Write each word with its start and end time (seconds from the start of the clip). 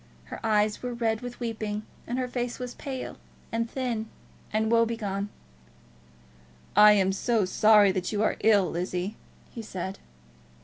Her 0.23 0.43
eyes 0.43 0.81
were 0.81 0.95
red 0.95 1.21
with 1.21 1.39
weeping, 1.39 1.83
and 2.07 2.17
her 2.17 2.27
face 2.27 2.57
was 2.57 2.73
pale, 2.73 3.17
and 3.51 3.69
thin, 3.69 4.09
and 4.51 4.71
woe 4.71 4.83
begone. 4.83 5.29
"I 6.75 6.93
am 6.93 7.11
so 7.11 7.45
sorry 7.45 7.91
that 7.91 8.11
you 8.11 8.23
are 8.23 8.35
ill, 8.41 8.71
Lizzie," 8.71 9.15
he 9.53 9.61
said. 9.61 9.99